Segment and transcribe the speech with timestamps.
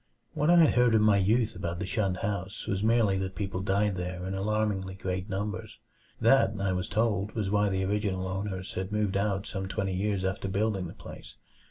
[0.33, 3.97] What I heard in my youth about the shunned house was merely that people died
[3.97, 5.77] there in alarmingly great numbers.
[6.19, 10.25] That, I was told, was why the original owners had moved out some twenty years
[10.25, 11.35] after building the place.